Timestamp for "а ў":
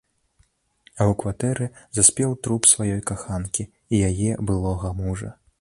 0.99-1.17